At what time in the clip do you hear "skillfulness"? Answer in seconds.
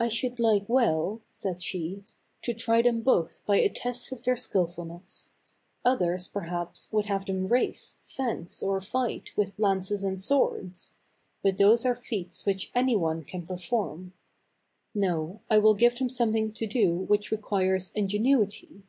4.36-5.30